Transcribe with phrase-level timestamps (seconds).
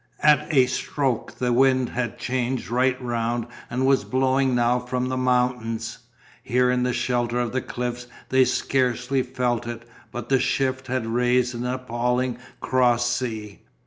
[0.23, 5.15] At a stroke the wind had changed right round and was blowing now from the
[5.15, 5.99] mountains.
[6.41, 11.05] Here in the shelter of the cliffs they scarcely felt it but the shift had
[11.05, 13.59] raised an appalling cross sea.